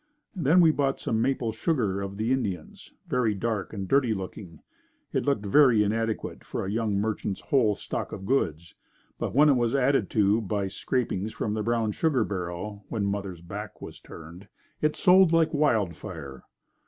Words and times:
Then 0.35 0.61
we 0.61 0.71
bought 0.71 0.99
some 0.99 1.21
maple 1.21 1.51
sugar 1.51 2.01
of 2.01 2.17
the 2.17 2.31
Indians 2.31 2.91
very 3.07 3.35
dark 3.35 3.71
and 3.71 3.87
dirty 3.87 4.15
looking. 4.15 4.63
It 5.13 5.27
looked 5.27 5.45
very 5.45 5.83
inadequate 5.83 6.43
for 6.43 6.65
a 6.65 6.71
young 6.71 6.95
merchant's 6.95 7.39
whole 7.41 7.75
stock 7.75 8.11
of 8.11 8.25
goods, 8.25 8.73
but 9.19 9.35
when 9.35 9.47
it 9.47 9.53
was 9.53 9.75
added 9.75 10.09
to 10.09 10.41
by 10.41 10.65
scrapings 10.69 11.33
from 11.33 11.53
the 11.53 11.61
brown 11.61 11.91
sugar 11.91 12.23
barrel, 12.23 12.83
when 12.89 13.05
mother's 13.05 13.41
back 13.41 13.79
was 13.79 13.99
turned, 13.99 14.47
it 14.81 14.95
sold 14.95 15.31
like 15.33 15.53
wild 15.53 15.95
fire. 15.95 16.45